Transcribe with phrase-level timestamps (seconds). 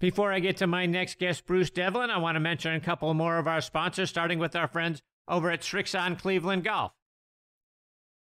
[0.00, 3.12] Before I get to my next guest, Bruce Devlin, I want to mention a couple
[3.14, 6.92] more of our sponsors, starting with our friends over at Srixon Cleveland Golf.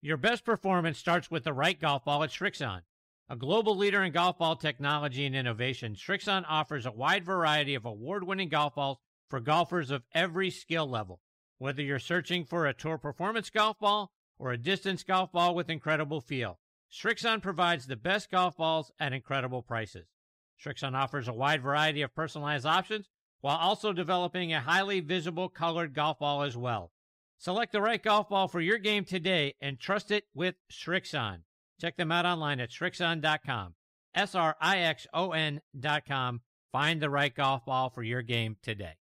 [0.03, 2.83] Your best performance starts with the right golf ball at Srixon.
[3.31, 7.87] A global leader in golf ball technology and innovation, Srixon offers a wide variety of
[7.87, 8.99] award winning golf balls
[9.31, 11.23] for golfers of every skill level.
[11.57, 15.71] Whether you're searching for a tour performance golf ball or a distance golf ball with
[15.71, 16.59] incredible feel,
[16.93, 20.14] Srixon provides the best golf balls at incredible prices.
[20.63, 23.09] Srixon offers a wide variety of personalized options
[23.41, 26.93] while also developing a highly visible colored golf ball as well.
[27.39, 31.41] Select the right golf ball for your game today and trust it with Srixon.
[31.81, 33.75] Check them out online at srixon.com.
[34.15, 36.41] S R I X O N.com.
[36.73, 38.95] Find the right golf ball for your game today.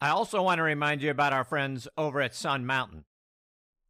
[0.00, 3.04] I also want to remind you about our friends over at Sun Mountain.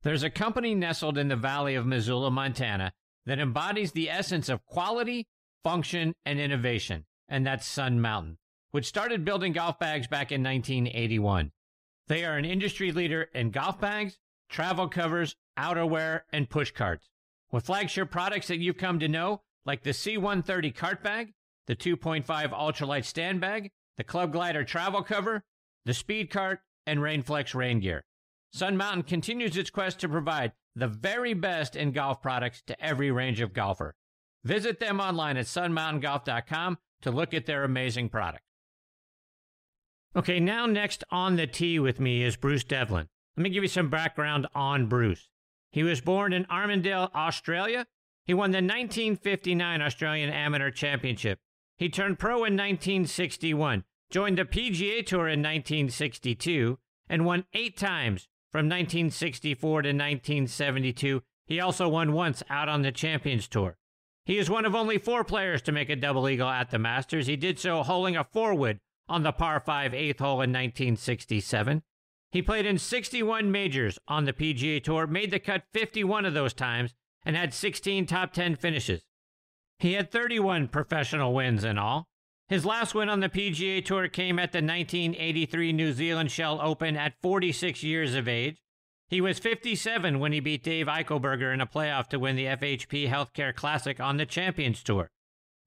[0.03, 2.92] There's a company nestled in the valley of Missoula, Montana
[3.25, 5.29] that embodies the essence of quality,
[5.62, 8.38] function, and innovation, and that's Sun Mountain,
[8.70, 11.52] which started building golf bags back in 1981.
[12.08, 14.18] They are an industry leader in golf bags,
[14.48, 17.08] travel covers, outerwear, and push carts.
[17.50, 21.34] With flagship products that you've come to know, like the C130 cart bag,
[21.66, 25.44] the 2.5 ultralight stand bag, the Club Glider travel cover,
[25.84, 28.05] the Speed Cart, and Rainflex rain gear.
[28.52, 33.10] Sun Mountain continues its quest to provide the very best in golf products to every
[33.10, 33.94] range of golfer.
[34.45, 38.45] Visit them online at sunmountaingolf.com to look at their amazing product.
[40.15, 43.09] Okay, now next on the tee with me is Bruce Devlin.
[43.37, 45.29] Let me give you some background on Bruce.
[45.70, 47.86] He was born in Armidale, Australia.
[48.25, 51.39] He won the 1959 Australian Amateur Championship.
[51.79, 58.29] He turned pro in 1961, joined the PGA Tour in 1962, and won eight times
[58.52, 61.23] from 1964 to 1972.
[61.47, 63.79] He also won once out on the Champions Tour.
[64.24, 67.27] He is one of only four players to make a double eagle at the Masters.
[67.27, 68.78] He did so holding a four wood
[69.08, 71.83] on the par 5 eighth hole in 1967.
[72.30, 76.55] He played in 61 majors on the PGA Tour, made the cut 51 of those
[76.55, 76.94] times,
[77.24, 79.02] and had 16 top 10 finishes.
[79.78, 82.08] He had 31 professional wins in all.
[82.48, 86.96] His last win on the PGA Tour came at the 1983 New Zealand Shell Open
[86.96, 88.62] at 46 years of age.
[89.12, 93.11] He was 57 when he beat Dave Eichelberger in a playoff to win the FHP
[93.11, 95.11] Healthcare Classic on the Champions Tour.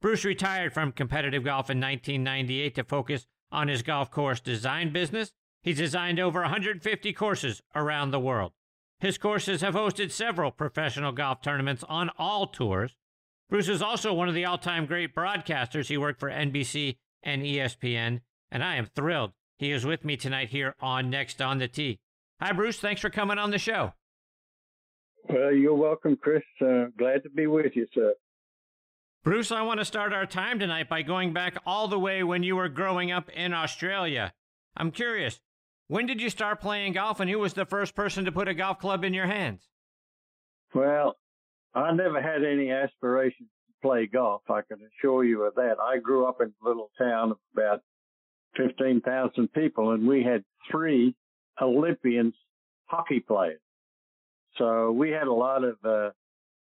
[0.02, 5.32] Bruce retired from competitive golf in 1998 to focus on his golf course design business.
[5.62, 8.54] He's designed over 150 courses around the world.
[9.00, 12.98] His courses have hosted several professional golf tournaments on all tours.
[13.48, 15.86] Bruce is also one of the all time great broadcasters.
[15.90, 20.50] He worked for NBC and ESPN, and I am thrilled he is with me tonight
[20.50, 22.00] here on Next on the Tee.
[22.42, 22.80] Hi, Bruce.
[22.80, 23.94] Thanks for coming on the show.
[25.30, 26.44] Well, you're welcome, Chris.
[26.62, 28.14] Uh, glad to be with you, sir.
[29.24, 32.44] Bruce, I want to start our time tonight by going back all the way when
[32.44, 34.34] you were growing up in Australia.
[34.78, 35.40] I'm curious,
[35.88, 38.54] when did you start playing golf and who was the first person to put a
[38.54, 39.68] golf club in your hands?
[40.76, 41.16] Well,
[41.74, 44.42] I never had any aspirations to play golf.
[44.50, 45.78] I can assure you of that.
[45.82, 47.82] I grew up in a little town of about
[48.58, 51.16] 15,000 people and we had three
[51.62, 52.34] Olympians
[52.86, 53.60] hockey players.
[54.58, 56.12] So we had a lot of uh,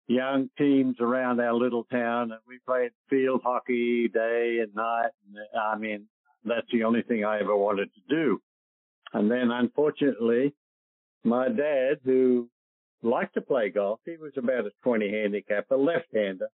[0.08, 5.12] young teams around our little town, and we played field hockey day and night.
[5.28, 6.08] And, I mean,
[6.44, 8.42] that's the only thing I ever wanted to do.
[9.14, 10.54] And then, unfortunately,
[11.24, 12.50] my dad, who
[13.04, 16.50] liked to play golf, he was about a 20 handicap, a left-hander.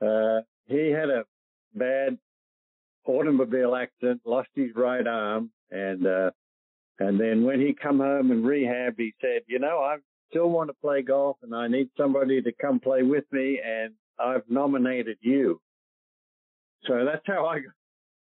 [0.00, 1.24] Uh, he had a
[1.74, 2.18] bad
[3.04, 6.30] automobile accident, lost his right arm, and uh,
[6.98, 9.96] and then when he come home and rehab, he said, you know, I
[10.30, 13.92] still want to play golf and I need somebody to come play with me and
[14.18, 15.60] I've nominated you.
[16.86, 17.58] So that's how I,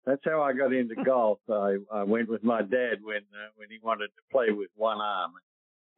[0.07, 1.39] that's how I got into golf.
[1.51, 5.01] I, I went with my dad when, uh, when he wanted to play with one
[5.01, 5.33] arm.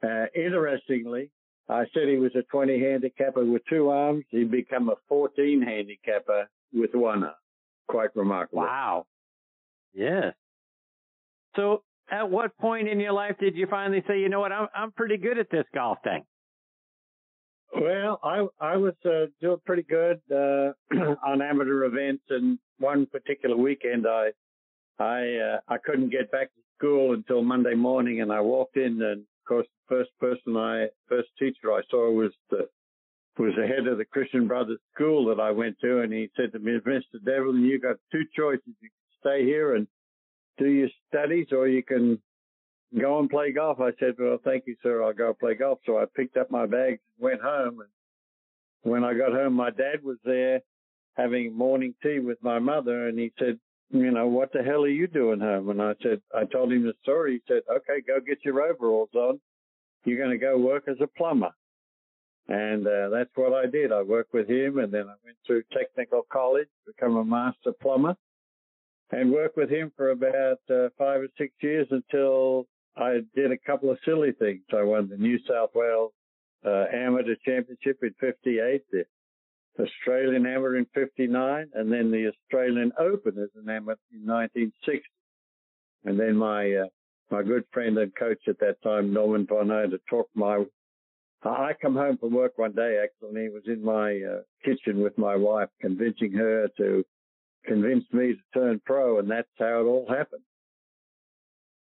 [0.03, 1.31] Uh, interestingly,
[1.69, 4.25] I said he was a 20 handicapper with two arms.
[4.31, 7.35] He'd become a 14 handicapper with one arm.
[7.89, 8.63] Quite remarkable.
[8.63, 9.07] Wow.
[9.95, 10.35] Yes.
[11.57, 14.69] So at what point in your life did you finally say, you know what, I'm
[14.75, 16.25] I'm pretty good at this golf thing?
[17.75, 20.73] Well, I I was uh, doing pretty good uh,
[21.27, 24.31] on amateur events, and one particular weekend I
[24.99, 29.03] I uh, I couldn't get back to school until Monday morning, and I walked in,
[29.03, 32.69] and of course, the first person I first teacher I saw was the
[33.39, 36.53] was the head of the Christian Brothers school that I went to, and he said
[36.53, 37.25] to me, Mr.
[37.25, 38.63] Devlin, you got two choices.
[38.81, 39.89] You can stay here and
[40.59, 42.21] do your studies, or you can
[43.01, 43.81] go and play golf.
[43.81, 45.03] I said, well, thank you, sir.
[45.03, 45.81] I'll go play golf.
[45.85, 47.81] So I picked up my bags and went home.
[47.81, 50.61] And when I got home, my dad was there
[51.17, 53.59] having morning tea with my mother, and he said,
[53.91, 55.71] you know, what the hell are you doing home?
[55.71, 57.35] And I said, I told him the story.
[57.35, 59.41] He said, okay, go get your overalls on.
[60.05, 61.51] You're going to go work as a plumber.
[62.49, 63.93] And uh, that's what I did.
[63.93, 68.17] I worked with him, and then I went through technical college, become a master plumber,
[69.11, 72.67] and worked with him for about uh, five or six years until
[72.97, 74.63] I did a couple of silly things.
[74.73, 76.13] I won the New South Wales
[76.65, 79.05] uh, Amateur Championship in '58, the
[79.79, 85.03] Australian Amateur in '59, and then the Australian Open as an amateur in 1960.
[86.05, 86.87] And then my uh,
[87.31, 90.65] my good friend and coach at that time, Norman Von Nida, to talk my.
[91.43, 95.03] I come home from work one day actually, and he was in my uh, kitchen
[95.03, 97.05] with my wife, convincing her to
[97.65, 100.43] convince me to turn pro, and that's how it all happened.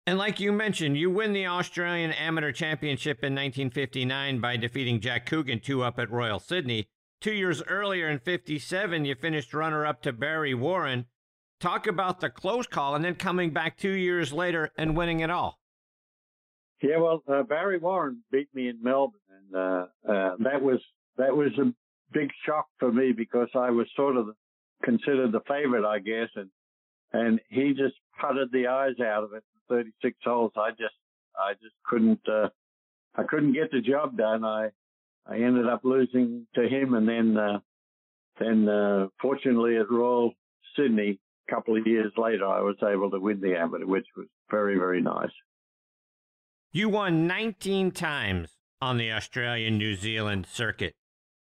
[0.06, 5.26] And like you mentioned, you win the Australian Amateur Championship in 1959 by defeating Jack
[5.26, 6.88] Coogan two up at Royal Sydney.
[7.20, 11.06] Two years earlier in 57, you finished runner up to Barry Warren.
[11.60, 15.30] Talk about the close call and then coming back two years later and winning it
[15.30, 15.58] all.
[16.80, 20.80] Yeah, well, uh, Barry Warren beat me in Melbourne, and uh, uh, that was
[21.16, 21.72] that was a
[22.12, 24.28] big shock for me because I was sort of
[24.82, 26.50] considered the favorite, I guess, and
[27.12, 30.52] and he just putted the eyes out of it 36 holes.
[30.56, 30.94] I just,
[31.36, 32.48] I just couldn't, uh,
[33.14, 34.44] I couldn't get the job done.
[34.44, 34.68] I,
[35.26, 37.58] I ended up losing to him and then, uh,
[38.40, 40.32] then, uh, fortunately at Royal
[40.76, 44.26] Sydney, a couple of years later, I was able to win the amateur, which was
[44.50, 45.30] very, very nice.
[46.72, 50.94] You won 19 times on the Australian New Zealand circuit.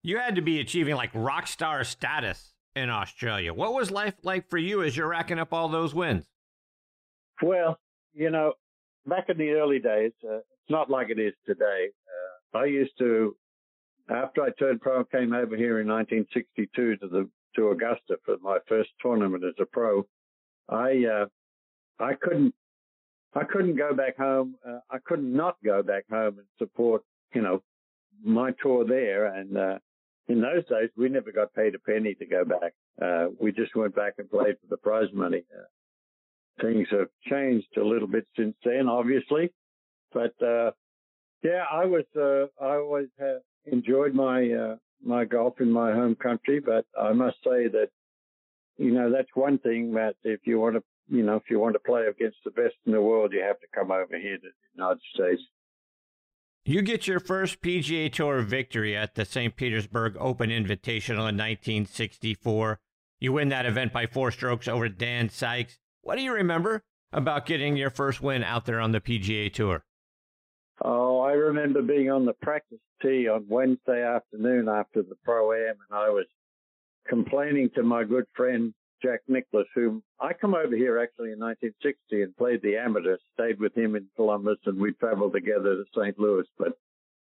[0.02, 3.54] You had to be achieving like rock star status in Australia.
[3.54, 6.26] What was life like for you as you're racking up all those wins?
[7.42, 7.80] Well,
[8.14, 8.54] you know,
[9.06, 11.90] back in the early days, uh, it's not like it is today.
[12.54, 13.36] Uh, I used to,
[14.10, 18.58] after I turned pro, came over here in 1962 to the to Augusta for my
[18.68, 20.08] first tournament as a pro.
[20.70, 21.26] I uh,
[22.00, 22.56] I couldn't
[23.36, 24.56] I couldn't go back home.
[24.68, 27.04] Uh, I could not go back home and support
[27.34, 27.62] you know
[28.24, 29.28] my tour there.
[29.28, 29.80] And uh,
[30.28, 32.74] in those days, we never got paid a penny to go back.
[33.02, 35.44] Uh, we just went back and played for the prize money.
[35.54, 39.52] Uh, things have changed a little bit since then, obviously.
[40.14, 40.72] But uh,
[41.44, 46.16] yeah, I was uh, I always have enjoyed my uh, my golf in my home
[46.16, 47.90] country, but I must say that
[48.78, 51.74] you know that's one thing that if you want to you know if you want
[51.74, 54.42] to play against the best in the world, you have to come over here to
[54.42, 55.42] the United States.
[56.66, 59.54] You get your first PGA Tour victory at the St.
[59.54, 62.80] Petersburg Open Invitational in 1964.
[63.20, 65.78] You win that event by four strokes over Dan Sikes.
[66.04, 69.84] What do you remember about getting your first win out there on the PGA Tour?
[70.82, 75.76] Oh, I remember being on the practice tee on Wednesday afternoon after the Pro Am,
[75.90, 76.28] and I was
[77.10, 82.22] complaining to my good friend Jack Nicklaus, whom I come over here actually in 1960
[82.22, 86.18] and played the amateur, stayed with him in Columbus, and we traveled together to St.
[86.18, 86.46] Louis.
[86.58, 86.78] But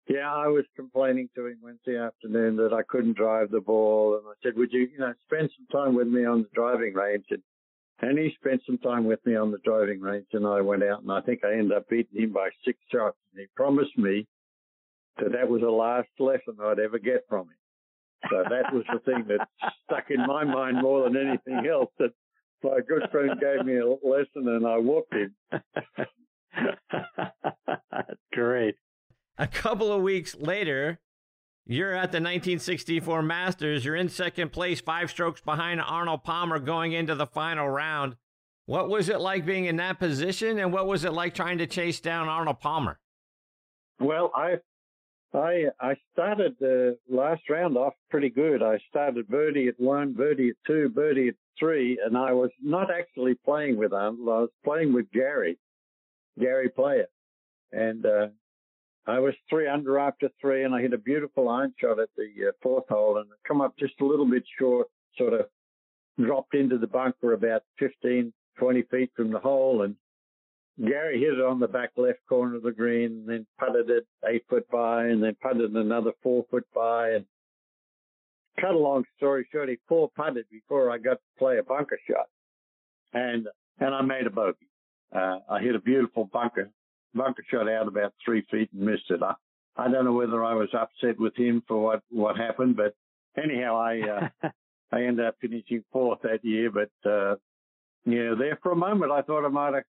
[0.08, 4.26] yeah, I was complaining to him Wednesday afternoon that I couldn't drive the ball, and
[4.26, 7.26] I said, "Would you, you know, spend some time with me on the driving range?"
[7.30, 7.44] And
[8.00, 11.02] and he spent some time with me on the driving range and I went out
[11.02, 13.18] and I think I ended up beating him by six shots.
[13.32, 14.28] And he promised me
[15.18, 17.57] that that was the last lesson I'd ever get from him.
[18.30, 19.48] So that was the thing that
[19.86, 22.12] stuck in my mind more than anything else that
[22.64, 25.36] my good friend gave me a lesson and I whooped him.
[28.34, 28.76] Great.
[29.38, 31.00] A couple of weeks later,
[31.66, 33.86] you're at the 1964 Masters.
[33.86, 38.16] You're in second place, five strokes behind Arnold Palmer going into the final round.
[38.66, 41.68] What was it like being in that position, and what was it like trying to
[41.68, 43.00] chase down Arnold Palmer?
[44.00, 44.58] Well, I
[45.34, 48.64] I I started the last round off pretty good.
[48.64, 52.90] I started birdie at one, birdie at two, birdie at three, and I was not
[52.92, 54.30] actually playing with Arnold.
[54.30, 55.58] I was playing with Gary,
[56.40, 57.08] Gary Player,
[57.72, 58.28] and uh,
[59.06, 62.50] I was three under after three, and I hit a beautiful iron shot at the
[62.50, 65.48] uh, fourth hole, and come up just a little bit short, sort of
[66.20, 69.96] dropped into the bunker about 15, 20 feet from the hole, and
[70.86, 74.06] Gary hit it on the back left corner of the green, and then putted it
[74.28, 77.26] eight foot by, and then putted another four foot by, and
[78.60, 82.00] cut a long story short, he four putted before I got to play a bunker
[82.10, 82.28] shot,
[83.14, 83.48] and
[83.80, 84.68] and I made a bogey.
[85.16, 86.70] Uh, I hit a beautiful bunker
[87.14, 89.22] bunker shot out about three feet and missed it.
[89.24, 89.34] I,
[89.76, 92.94] I don't know whether I was upset with him for what what happened, but
[93.42, 94.50] anyhow, I uh,
[94.92, 96.72] I ended up finishing fourth that year.
[96.72, 97.36] But uh,
[98.06, 99.84] yeah, there for a moment, I thought I might have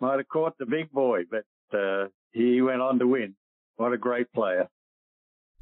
[0.00, 1.44] might have caught the big boy, but
[1.76, 3.34] uh, he went on to win.
[3.76, 4.68] What a great player!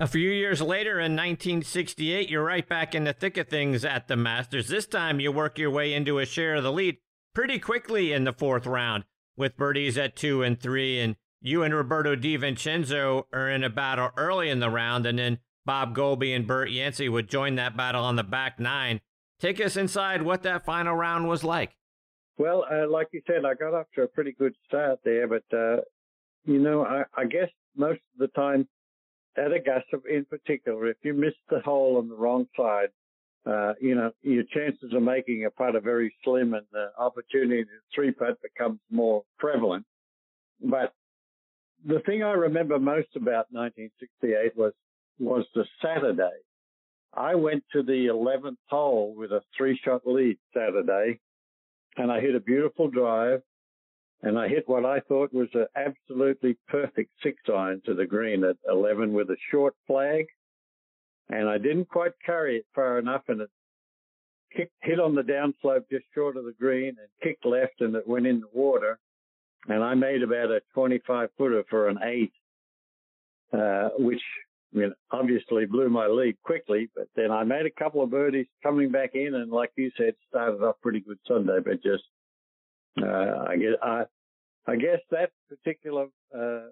[0.00, 4.08] A few years later, in 1968, you're right back in the thick of things at
[4.08, 4.66] the Masters.
[4.66, 6.96] This time, you work your way into a share of the lead
[7.32, 9.04] pretty quickly in the fourth round
[9.36, 10.98] with birdies at two and three.
[10.98, 15.18] And you and Roberto De Vincenzo are in a battle early in the round, and
[15.18, 19.00] then Bob Goalby and Bert Yancey would join that battle on the back nine.
[19.38, 21.76] Take us inside what that final round was like.
[22.36, 25.44] Well, uh, like you said, I got off to a pretty good start there, but
[25.56, 25.82] uh,
[26.44, 28.68] you know, I, I guess most of the time
[29.36, 32.88] at Augusta, in particular, if you miss the hole on the wrong side,
[33.46, 37.64] uh, you know, your chances of making a putt are very slim and the opportunity
[37.64, 39.84] to three putt becomes more prevalent.
[40.62, 40.92] But
[41.84, 44.72] the thing I remember most about 1968 was,
[45.18, 46.38] was the Saturday.
[47.12, 51.20] I went to the 11th hole with a three shot lead Saturday
[51.96, 53.42] and I hit a beautiful drive
[54.22, 58.44] and I hit what I thought was an absolutely perfect six iron to the green
[58.44, 60.26] at 11 with a short flag
[61.28, 63.50] and I didn't quite carry it far enough, and it
[64.54, 68.06] kicked, hit on the downslope just short of the green and kicked left, and it
[68.06, 68.98] went in the water.
[69.66, 72.32] And I made about a 25 footer for an eight,
[73.52, 74.22] uh, which
[74.74, 76.90] I mean, obviously blew my lead quickly.
[76.94, 80.14] But then I made a couple of birdies coming back in, and like you said,
[80.28, 81.58] started off pretty good Sunday.
[81.64, 82.04] But just,
[83.00, 84.02] uh, I guess I,
[84.66, 86.68] I guess that particular uh,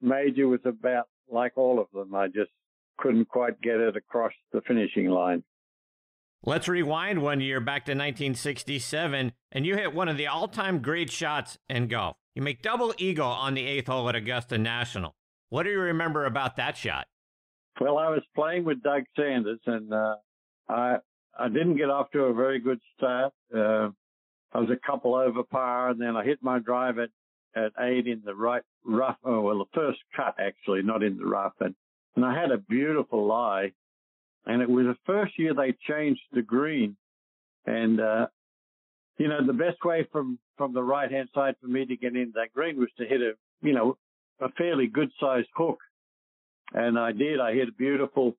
[0.00, 2.14] major was about like all of them.
[2.14, 2.50] I just
[2.98, 5.42] couldn't quite get it across the finishing line.
[6.46, 10.80] Let's rewind one year back to 1967, and you hit one of the all time
[10.80, 12.16] great shots in golf.
[12.34, 15.14] You make double eagle on the eighth hole at Augusta National.
[15.54, 17.06] What do you remember about that shot?
[17.80, 20.16] Well, I was playing with Doug Sanders, and uh,
[20.68, 20.96] I
[21.38, 23.32] I didn't get off to a very good start.
[23.56, 23.90] Uh,
[24.52, 27.10] I was a couple over par, and then I hit my drive at,
[27.54, 29.16] at eight in the right rough.
[29.22, 31.76] Oh, well, the first cut actually, not in the rough, and
[32.16, 33.74] and I had a beautiful lie.
[34.46, 36.96] And it was the first year they changed the green.
[37.64, 38.26] And, uh,
[39.18, 42.16] you know, the best way from, from the right hand side for me to get
[42.16, 43.96] into that green was to hit a, you know,
[44.40, 45.78] a fairly good sized hook.
[46.72, 47.40] And I did.
[47.40, 48.36] I hit a beautiful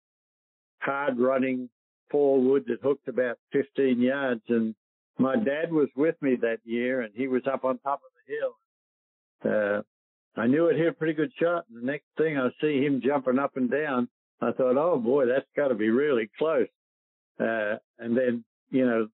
[0.80, 1.70] hard running
[2.12, 4.42] four wood that hooked about 15 yards.
[4.50, 4.75] And
[5.18, 8.34] my dad was with me that year and he was up on top of the
[8.36, 8.56] hill.
[9.78, 9.82] Uh,
[10.40, 11.66] I knew it hit a pretty good shot.
[11.70, 14.10] And the next thing I see him jumping up and down,
[14.42, 16.68] I thought, oh boy, that's got to be really close.
[17.40, 19.08] Uh, and then, you know,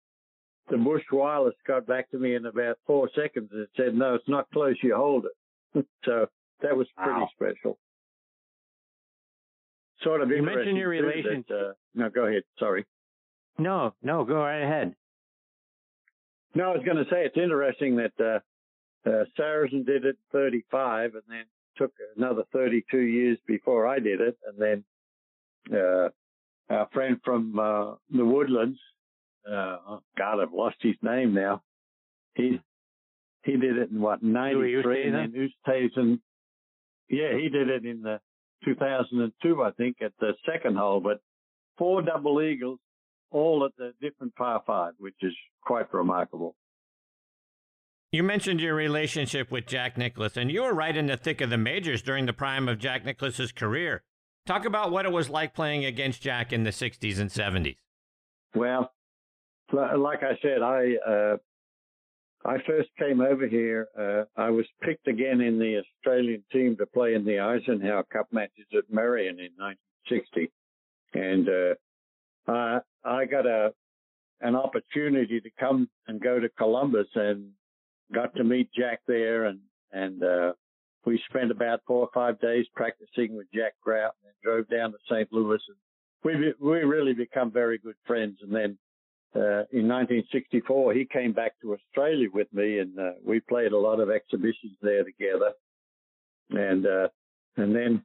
[0.71, 4.29] the Bush Wireless got back to me in about four seconds and said, no, it's
[4.29, 4.77] not close.
[4.83, 5.87] You hold it.
[6.05, 6.27] so
[6.63, 7.29] that was pretty wow.
[7.35, 7.79] special.
[10.03, 11.49] Sort of you mentioned your relationship.
[11.49, 12.43] That, uh, no, go ahead.
[12.59, 12.87] Sorry.
[13.59, 14.95] No, no, go right ahead.
[16.55, 21.15] No, I was going to say it's interesting that uh, uh, Sarazen did it 35
[21.15, 21.45] and then
[21.77, 24.39] took another 32 years before I did it.
[24.47, 26.09] And then, uh,
[26.71, 28.79] our friend from, uh, the Woodlands,
[29.49, 31.63] uh, oh God, I've lost his name now.
[32.35, 32.61] He,
[33.45, 36.21] he did it in what, 93 and then Oosthuizen.
[37.09, 38.21] Yeah, he did it in the
[38.65, 41.21] 2002, I think, at the second hole, but
[41.77, 42.79] four double eagles,
[43.31, 46.55] all at the different par five, which is quite remarkable.
[48.11, 51.51] You mentioned your relationship with Jack Nicklaus, and you were right in the thick of
[51.51, 54.03] the majors during the prime of Jack Nicklaus's career.
[54.47, 57.77] Talk about what it was like playing against Jack in the 60s and 70s.
[58.55, 58.91] Well,
[59.73, 61.37] like I said, I uh,
[62.45, 63.89] I first came over here.
[63.99, 68.29] Uh, I was picked again in the Australian team to play in the Eisenhower Cup
[68.33, 70.53] matches at Merion in 1960,
[71.15, 73.73] and uh, I I got a
[74.41, 77.51] an opportunity to come and go to Columbus and
[78.15, 79.59] got to meet Jack there and,
[79.93, 80.53] and, uh,
[81.05, 84.99] we spent about four or five days practicing with Jack Grout and drove down to
[85.09, 85.33] St.
[85.33, 85.77] Louis and
[86.25, 88.39] we, we really become very good friends.
[88.43, 88.79] And then,
[89.35, 93.79] uh, in 1964, he came back to Australia with me and, uh, we played a
[93.79, 95.53] lot of exhibitions there together.
[96.51, 97.09] And, uh,
[97.57, 98.05] and then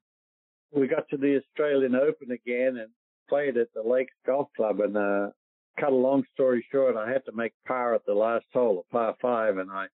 [0.72, 2.89] we got to the Australian Open again and
[3.30, 5.30] played at the Lakes Golf Club and, uh,
[5.80, 8.94] cut a long story short, I had to make par at the last hole, a
[8.94, 9.88] par five, and I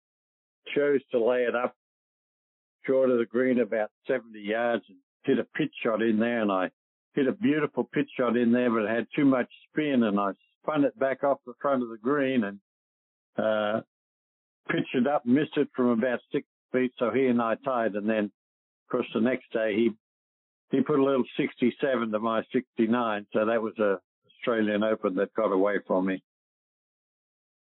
[0.76, 1.76] chose to lay it up
[2.86, 6.42] short of the green about 70 yards and hit a pitch shot in there.
[6.42, 6.70] And I
[7.14, 10.32] hit a beautiful pitch shot in there, but it had too much spin and I
[10.63, 12.60] spun it back off the front of the green and,
[13.38, 13.82] uh,
[14.70, 16.92] pitched it up, missed it from about six feet.
[17.00, 17.96] So he and I tied.
[17.96, 19.92] And then, of course, the next day he,
[20.72, 23.25] he put a little 67 to my 69.
[23.34, 24.00] So that was a
[24.39, 26.24] Australian Open that got away from me.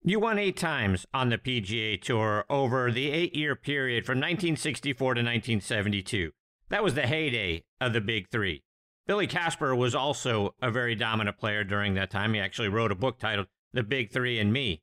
[0.03, 5.15] You won eight times on the PGA Tour over the eight year period from 1964
[5.15, 6.31] to 1972.
[6.69, 8.64] That was the heyday of the Big Three.
[9.07, 12.35] Billy Casper was also a very dominant player during that time.
[12.35, 14.81] He actually wrote a book titled The Big Three and Me.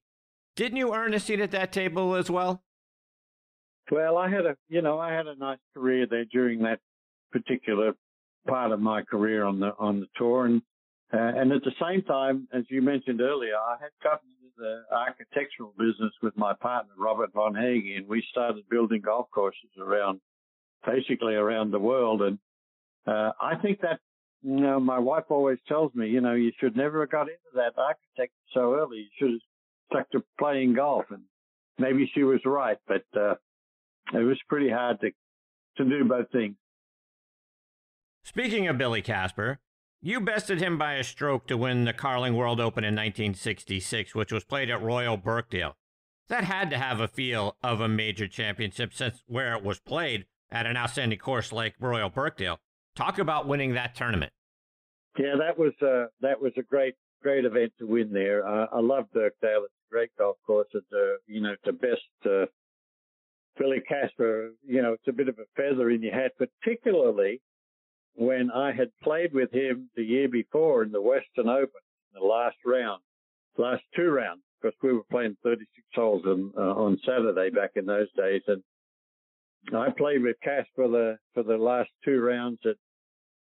[0.56, 2.64] Didn't you earn a seat at that table as well?
[3.90, 6.80] Well, I had a, you know, I had a nice career there during that
[7.32, 7.94] particular
[8.48, 10.62] part of my career on the on the tour, and
[11.14, 14.96] uh, and at the same time, as you mentioned earlier, I had gotten into the
[14.96, 20.22] architectural business with my partner, Robert von Hagge, and we started building golf courses around,
[20.86, 22.22] basically around the world.
[22.22, 22.40] And,
[23.06, 24.00] uh, I think that,
[24.44, 27.40] you know, my wife always tells me, you know, you should never have got into
[27.56, 28.98] that architecture so early.
[28.98, 29.40] You should have
[29.92, 31.06] stuck to playing golf.
[31.10, 31.24] And
[31.78, 33.36] maybe she was right, but, uh,
[34.14, 35.12] it was pretty hard to,
[35.78, 36.56] to do both things.
[38.24, 39.60] Speaking of Billy Casper,
[40.02, 44.32] you bested him by a stroke to win the Carling World Open in 1966, which
[44.32, 45.76] was played at Royal Birkdale.
[46.28, 50.26] That had to have a feel of a major championship since where it was played
[50.52, 52.60] at an outstanding course like Royal Birkdale.
[53.02, 54.32] Talk about winning that tournament.
[55.18, 56.94] Yeah, that was uh, that was a great
[57.24, 58.48] great event to win there.
[58.48, 59.64] Uh, I love Birkdale.
[59.64, 60.68] It's a great golf course.
[60.74, 62.02] It's a you know it's the best.
[62.26, 62.46] Uh,
[63.58, 67.42] Billy Casper, you know, it's a bit of a feather in your hat, particularly
[68.16, 71.82] when I had played with him the year before in the Western Open,
[72.14, 73.02] the last round,
[73.58, 77.86] last two rounds, because we were playing 36 holes on, uh, on Saturday back in
[77.86, 78.42] those days.
[78.48, 78.64] And
[79.76, 82.78] I played with Casper the, for the last two rounds at,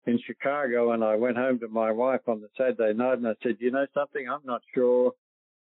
[0.06, 0.92] in Chicago.
[0.92, 3.70] And I went home to my wife on the Saturday night and I said, you
[3.70, 4.26] know something?
[4.28, 5.12] I'm not sure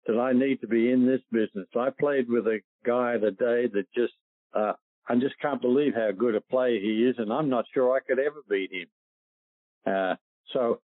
[0.05, 1.67] that I need to be in this business.
[1.75, 4.13] I played with a guy today that just,
[4.53, 4.73] uh,
[5.07, 7.99] I just can't believe how good a player he is, and I'm not sure I
[7.99, 8.87] could ever beat him.
[9.85, 10.15] Uh,
[10.53, 10.79] so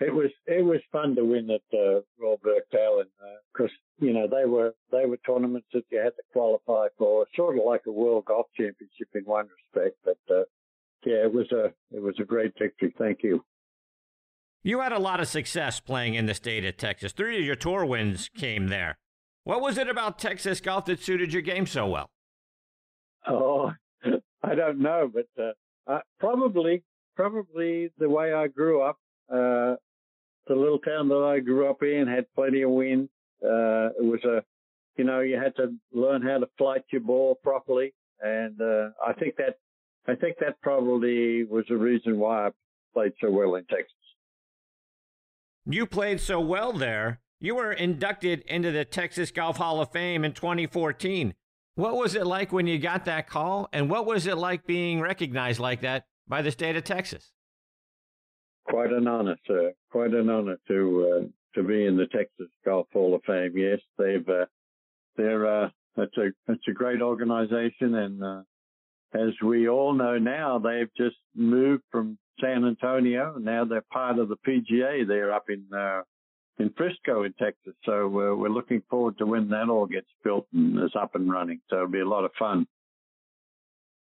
[0.00, 3.66] it was it was fun to win at uh, Royal Birkdale, and uh,
[3.98, 7.64] you know they were they were tournaments that you had to qualify for, sort of
[7.64, 9.96] like a World Golf Championship in one respect.
[10.04, 10.42] But uh,
[11.04, 12.94] yeah, it was a it was a great victory.
[12.98, 13.44] Thank you.
[14.62, 17.12] You had a lot of success playing in the state of Texas.
[17.12, 18.98] Three of your tour wins came there.
[19.44, 22.10] What was it about Texas golf that suited your game so well?
[23.28, 23.70] Oh,
[24.42, 25.52] I don't know, but uh,
[25.86, 26.82] uh, probably,
[27.14, 28.98] probably the way I grew up,
[29.30, 29.76] uh,
[30.48, 33.08] the little town that I grew up in had plenty of wind.
[33.40, 34.42] Uh, it was a,
[34.96, 39.12] you know, you had to learn how to flight your ball properly, and uh, I
[39.12, 39.58] think that,
[40.08, 42.50] I think that probably was the reason why I
[42.94, 43.92] played so well in Texas.
[45.66, 47.20] You played so well there.
[47.40, 51.34] You were inducted into the Texas Golf Hall of Fame in 2014.
[51.74, 53.68] What was it like when you got that call?
[53.72, 57.32] And what was it like being recognized like that by the state of Texas?
[58.64, 59.72] Quite an honor, sir.
[59.90, 63.52] Quite an honor to uh, to be in the Texas Golf Hall of Fame.
[63.54, 64.46] Yes, they've uh,
[65.16, 68.42] they're uh, that's a that's a great organization, and uh,
[69.12, 73.36] as we all know now, they've just moved from San Antonio.
[73.38, 75.06] Now they're part of the PGA.
[75.06, 76.02] They're up in uh,
[76.58, 77.74] in Frisco in Texas.
[77.84, 81.30] So uh, we're looking forward to when that all gets built and is up and
[81.30, 81.60] running.
[81.68, 82.66] So it'll be a lot of fun.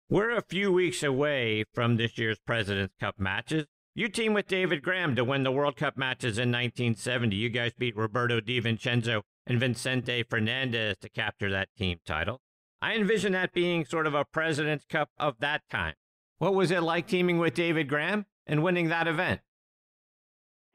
[0.08, 3.66] We're a few weeks away from this year's President's Cup matches.
[3.94, 7.34] You team with David Graham to win the World Cup matches in 1970.
[7.34, 12.40] You guys beat Roberto De Vincenzo and Vicente Fernandez to capture that team title.
[12.80, 15.94] I envision that being sort of a President's Cup of that time.
[16.38, 19.40] What was it like teaming with David Graham and winning that event?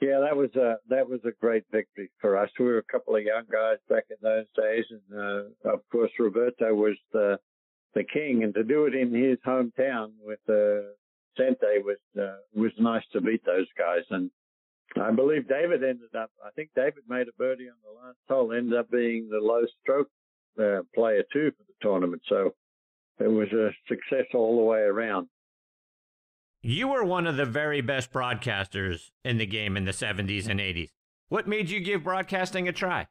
[0.02, 2.50] Yeah, that was a that was a great victory for us.
[2.58, 6.10] We were a couple of young guys back in those days, and uh, of course
[6.18, 7.38] Roberto was the
[7.94, 10.90] the king, and to do it in his hometown with uh,
[11.38, 14.04] Sente was uh, was nice to beat those guys.
[14.10, 14.32] And
[15.00, 16.32] I believe David ended up.
[16.44, 19.66] I think David made a birdie on the last hole, ended up being the low
[19.82, 20.10] stroke
[20.60, 22.22] uh, player too for the tournament.
[22.28, 22.54] So
[23.20, 25.28] it was a success all the way around.
[26.64, 30.60] You were one of the very best broadcasters in the game in the 70s and
[30.60, 30.90] 80s.
[31.30, 33.08] What made you give broadcasting a try?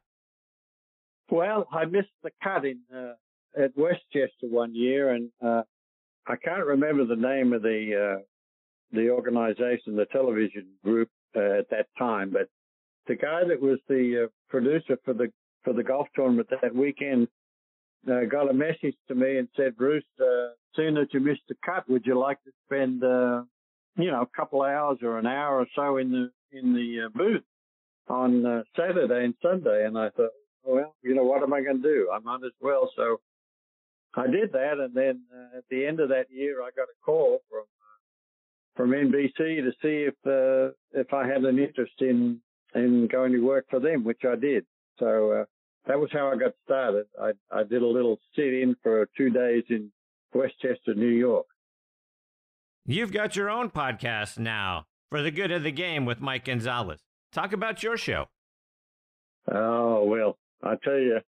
[1.29, 3.13] Well, I missed the cut in uh,
[3.57, 5.63] at Westchester one year, and uh,
[6.27, 8.21] I can't remember the name of the uh,
[8.91, 12.47] the organization, the television group uh, at that time, but
[13.07, 15.31] the guy that was the uh, producer for the
[15.63, 17.27] for the golf tournament that weekend
[18.09, 21.55] uh, got a message to me and said, Bruce, uh, seeing that you missed the
[21.63, 23.43] cut, would you like to spend, uh,
[23.97, 27.09] you know, a couple hours or an hour or so in the in the uh,
[27.15, 27.43] booth
[28.07, 29.85] on uh, Saturday and Sunday?
[29.85, 30.31] And I thought,
[30.63, 32.09] well, you know, what am I going to do?
[32.13, 32.89] I might as well.
[32.95, 33.19] So
[34.15, 37.05] I did that, and then uh, at the end of that year, I got a
[37.05, 42.41] call from uh, from NBC to see if uh, if I had an interest in
[42.73, 44.65] in going to work for them, which I did.
[45.01, 45.45] So uh,
[45.87, 47.05] that was how I got started.
[47.19, 49.91] I, I did a little sit in for two days in
[50.33, 51.47] Westchester, New York.
[52.85, 56.99] You've got your own podcast now for the good of the game with Mike Gonzalez.
[57.33, 58.27] Talk about your show.
[59.51, 61.19] Oh, well, I tell you,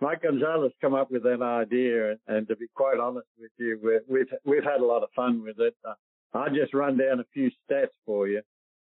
[0.00, 4.00] Mike Gonzalez come up with that idea, and, and to be quite honest with you,
[4.08, 5.74] we've we've had a lot of fun with it.
[5.88, 5.94] Uh,
[6.34, 8.42] I'll just run down a few stats for you.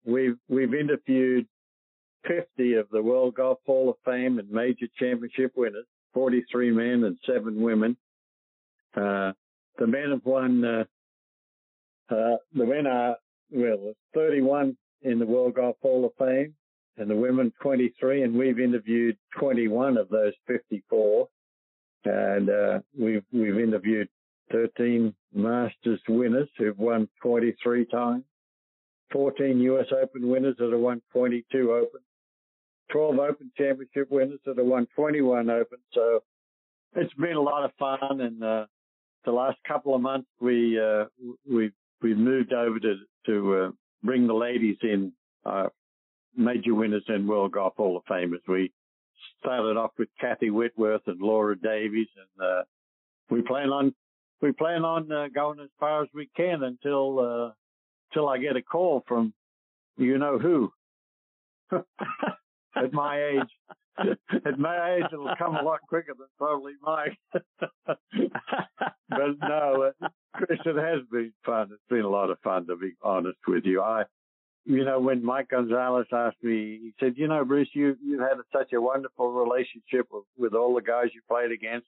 [0.05, 1.47] We've we've interviewed
[2.27, 7.19] 50 of the World Golf Hall of Fame and major championship winners, 43 men and
[7.27, 7.97] seven women.
[8.95, 9.33] Uh,
[9.79, 10.85] the men have won, uh,
[12.11, 13.17] uh, the men are,
[13.51, 16.55] well, 31 in the World Golf Hall of Fame
[16.99, 21.29] and the women 23 and we've interviewed 21 of those 54
[22.05, 24.09] and, uh, we've, we've interviewed
[24.51, 28.25] 13 Masters winners who've won 23 times.
[29.13, 32.01] 14 US Open winners that have won 22 Open,
[32.93, 35.79] 12 Open Championship winners that have won 21 Open.
[35.93, 36.23] So
[36.95, 38.21] it's been a lot of fun.
[38.21, 38.67] And uh,
[39.25, 41.05] the last couple of months, we uh,
[41.51, 43.71] we we moved over to to uh,
[44.03, 45.13] bring the ladies in,
[45.47, 45.69] uh,
[46.37, 48.41] major winners and World Golf Hall of Famers.
[48.47, 48.73] We
[49.41, 52.63] started off with Kathy Whitworth and Laura Davies, and uh,
[53.31, 53.95] we plan on
[54.41, 57.55] we plan on uh, going as far as we can until
[58.11, 59.33] until I get a call from
[59.97, 60.73] you know who.
[62.77, 63.51] at my age.
[63.99, 67.19] At my age, it'll come a lot quicker than probably Mike.
[67.87, 67.99] but
[69.41, 69.93] no,
[70.35, 71.69] Chris, it has been fun.
[71.73, 73.83] It's been a lot of fun to be honest with you.
[73.83, 74.05] I,
[74.65, 78.39] you know, when Mike Gonzalez asked me, he said, you know, Bruce, you, you've had
[78.53, 81.87] such a wonderful relationship with, with all the guys you played against.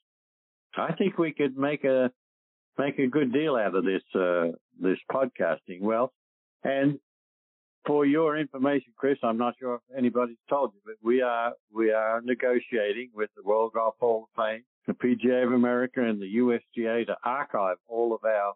[0.77, 2.11] I think we could make a,
[2.77, 5.81] make a good deal out of this, uh, this podcasting.
[5.81, 6.13] Well,
[6.63, 6.99] and
[7.85, 11.91] for your information, Chris, I'm not sure if anybody's told you, but we are we
[11.91, 16.37] are negotiating with the World Golf Hall of Fame, the PGA of America, and the
[16.37, 18.53] USGA to archive all of our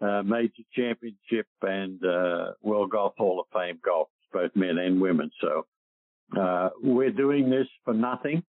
[0.00, 5.30] uh, major championship and uh, World Golf Hall of Fame golf, both men and women.
[5.40, 5.66] So
[6.38, 8.42] uh, we're doing this for nothing.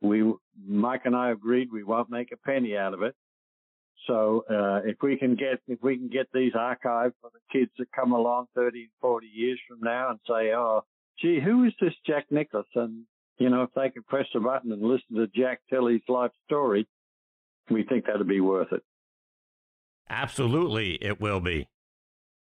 [0.00, 0.32] We
[0.66, 3.14] Mike and I agreed we won't make a penny out of it.
[4.06, 7.70] So uh, if we can get if we can get these archived for the kids
[7.78, 10.84] that come along 30 and 40 years from now and say, oh,
[11.20, 12.66] gee, who is this Jack Nicklaus?
[12.74, 13.04] And
[13.38, 16.30] you know, if they can press a button and listen to Jack tell his life
[16.46, 16.86] story,
[17.70, 18.82] we think that'd be worth it.
[20.08, 21.68] Absolutely, it will be.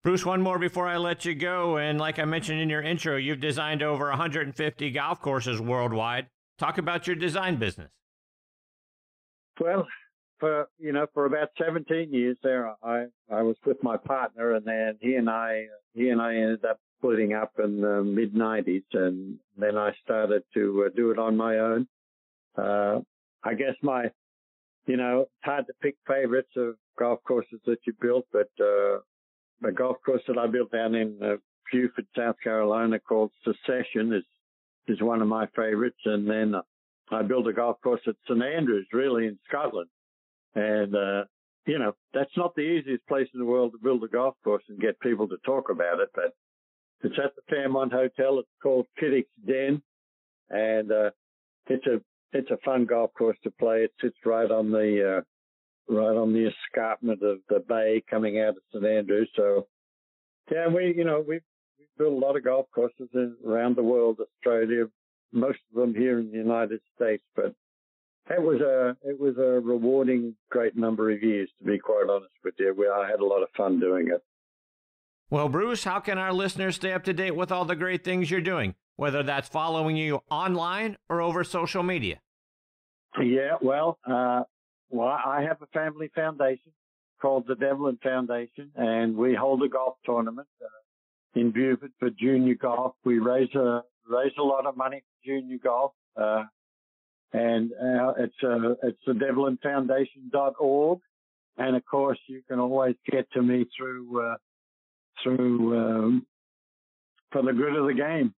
[0.03, 1.79] Bruce, one more before I let you go.
[1.79, 6.29] And like I mentioned in your intro, you've designed over 150 golf courses worldwide.
[6.59, 7.90] Talk about your design business.
[9.61, 9.87] Well,
[10.38, 14.66] for you know for about 17 years there i i was with my partner and
[14.66, 18.85] then he and i he and i ended up splitting up in the mid 90s
[18.92, 21.87] and then i started to uh, do it on my own.
[22.57, 23.01] Uh
[23.44, 24.11] i guess my
[24.87, 28.99] you know it's hard to pick favorites of golf courses that you built but uh
[29.61, 31.37] the golf course that i built down in uh,
[31.72, 34.25] Beaufort, South Carolina called Secession is
[34.88, 35.99] is one of my favorites.
[36.05, 36.55] And then
[37.11, 39.88] I built a golf course at St Andrews, really in Scotland,
[40.57, 41.25] and, uh,
[41.66, 44.62] you know, that's not the easiest place in the world to build a golf course
[44.69, 46.33] and get people to talk about it, but
[47.03, 48.38] it's at the Fairmont Hotel.
[48.38, 49.83] It's called Kiddick's Den
[50.51, 51.11] and, uh,
[51.69, 52.01] it's a,
[52.33, 53.85] it's a fun golf course to play.
[53.85, 58.57] It sits right on the, uh, right on the escarpment of the bay coming out
[58.57, 59.31] of St Andrews.
[59.37, 59.66] So
[60.51, 61.40] yeah, we, you know, we,
[61.79, 63.09] we built a lot of golf courses
[63.47, 64.87] around the world, Australia,
[65.33, 67.55] most of them here in the United States, but
[68.31, 71.49] it was a it was a rewarding, great number of years.
[71.59, 74.23] To be quite honest with you, I had a lot of fun doing it.
[75.29, 78.31] Well, Bruce, how can our listeners stay up to date with all the great things
[78.31, 82.21] you're doing, whether that's following you online or over social media?
[83.21, 84.43] Yeah, well, uh,
[84.91, 86.73] well, I have a family foundation
[87.21, 92.55] called the Devlin Foundation, and we hold a golf tournament uh, in Beaufort for junior
[92.55, 92.95] golf.
[93.05, 95.93] We raise a raise a lot of money for junior golf.
[96.17, 96.45] Uh,
[97.33, 101.01] and uh, it's uh, it's the DevlinFoundation.org,
[101.59, 104.37] and of course you can always get to me through uh,
[105.23, 106.27] through um,
[107.33, 108.35] for the good of the game.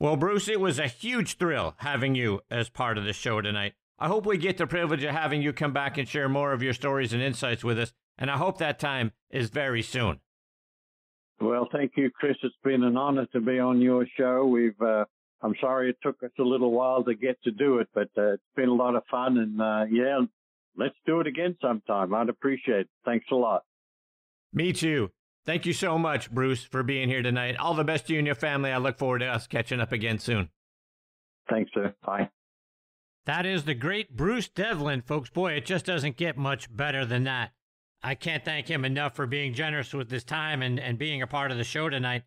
[0.00, 3.74] Well, Bruce, it was a huge thrill having you as part of the show tonight.
[3.98, 6.62] I hope we get the privilege of having you come back and share more of
[6.62, 10.20] your stories and insights with us, and I hope that time is very soon.
[11.40, 12.36] Well, thank you, Chris.
[12.42, 14.44] It's been an honor to be on your show.
[14.44, 15.04] We've, uh,
[15.40, 18.34] I'm sorry it took us a little while to get to do it, but uh,
[18.34, 19.38] it's been a lot of fun.
[19.38, 20.20] And uh, yeah,
[20.76, 22.12] let's do it again sometime.
[22.14, 22.88] I'd appreciate it.
[23.04, 23.62] Thanks a lot.
[24.52, 25.10] Me too.
[25.46, 27.56] Thank you so much, Bruce, for being here tonight.
[27.56, 28.70] All the best to you and your family.
[28.70, 30.50] I look forward to us catching up again soon.
[31.48, 31.94] Thanks, sir.
[32.04, 32.28] Bye.
[33.24, 35.30] That is the great Bruce Devlin, folks.
[35.30, 37.52] Boy, it just doesn't get much better than that.
[38.02, 41.26] I can't thank him enough for being generous with his time and, and being a
[41.26, 42.22] part of the show tonight.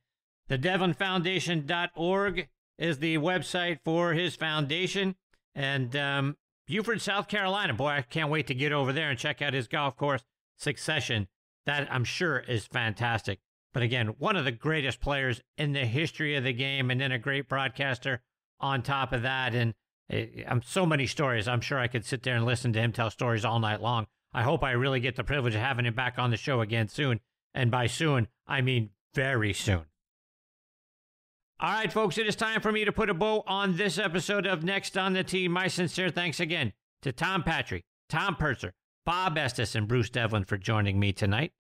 [0.48, 2.50] The DevlinFoundation.org
[2.82, 5.16] is the website for his foundation.
[5.54, 7.74] And um, Beaufort, South Carolina.
[7.74, 10.24] Boy, I can't wait to get over there and check out his golf course,
[10.58, 11.28] Secession.
[11.68, 13.40] That I'm sure is fantastic.
[13.72, 17.12] But again, one of the greatest players in the history of the game, and then
[17.12, 18.22] a great broadcaster
[18.60, 19.54] on top of that.
[19.54, 19.76] And
[20.10, 21.48] I'm eh, so many stories.
[21.48, 24.08] I'm sure I could sit there and listen to him tell stories all night long.
[24.34, 26.88] I hope I really get the privilege of having him back on the show again
[26.88, 27.20] soon.
[27.54, 29.86] And by soon, I mean very soon.
[31.62, 34.48] All right, folks, it is time for me to put a bow on this episode
[34.48, 35.48] of Next on the Tee.
[35.48, 38.74] My sincere thanks again to Tom Patrick, Tom Purser,
[39.06, 41.52] Bob Estes, and Bruce Devlin for joining me tonight.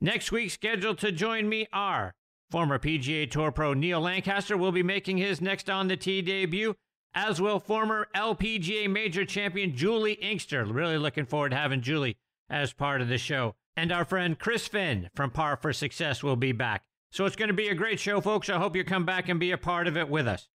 [0.00, 2.14] Next week, scheduled to join me are
[2.50, 6.74] former PGA Tour pro Neil Lancaster will be making his Next on the Tee debut,
[7.14, 10.64] as will former LPGA Major Champion Julie Inkster.
[10.64, 12.16] Really looking forward to having Julie
[12.50, 13.54] as part of the show.
[13.76, 16.82] And our friend Chris Finn from Par for Success will be back.
[17.14, 18.50] So it's going to be a great show, folks.
[18.50, 20.48] I hope you come back and be a part of it with us.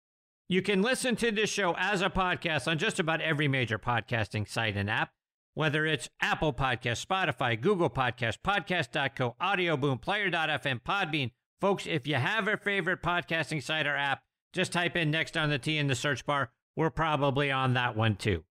[0.49, 4.49] You can listen to this show as a podcast on just about every major podcasting
[4.49, 5.13] site and app,
[5.55, 11.31] whether it's Apple Podcast, Spotify, Google Podcast, Podcast.co, Audio Boom, Player.fm, Podbean.
[11.61, 15.51] Folks, if you have a favorite podcasting site or app, just type in Next on
[15.51, 16.51] the Tee in the search bar.
[16.75, 18.43] We're probably on that one too.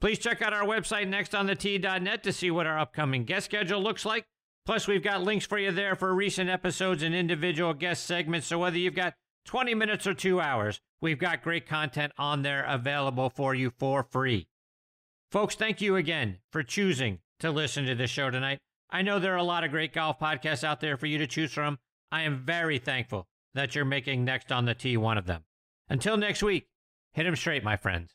[0.00, 4.26] Please check out our website, nextonthetee.net, to see what our upcoming guest schedule looks like.
[4.64, 8.46] Plus, we've got links for you there for recent episodes and individual guest segments.
[8.46, 12.64] So, whether you've got 20 minutes or two hours, we've got great content on there
[12.64, 14.46] available for you for free.
[15.32, 18.58] Folks, thank you again for choosing to listen to this show tonight.
[18.90, 21.26] I know there are a lot of great golf podcasts out there for you to
[21.26, 21.78] choose from.
[22.12, 25.44] I am very thankful that you're making Next on the Tee one of them.
[25.88, 26.68] Until next week,
[27.12, 28.14] hit 'em straight, my friends.